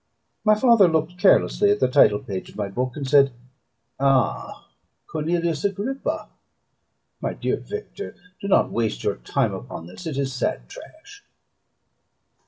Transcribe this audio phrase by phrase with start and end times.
[0.43, 3.31] My father looked carelessly at the titlepage of my book, and said,
[3.99, 4.67] "Ah!
[5.05, 6.27] Cornelius Agrippa!
[7.21, 11.23] My dear Victor, do not waste your time upon this; it is sad trash."